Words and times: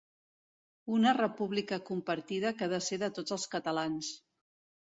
Una 0.99 1.11
República 1.17 1.79
compartida 1.91 2.55
que 2.63 2.67
ha 2.69 2.73
de 2.75 2.81
ser 2.89 2.99
de 3.05 3.11
tots 3.19 3.37
els 3.39 3.49
catalans. 3.55 4.11